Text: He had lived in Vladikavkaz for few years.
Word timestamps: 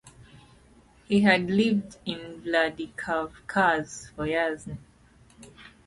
He 1.05 1.21
had 1.21 1.51
lived 1.51 1.97
in 2.05 2.41
Vladikavkaz 2.41 4.09
for 4.15 4.23
few 4.25 4.31
years. 4.33 4.67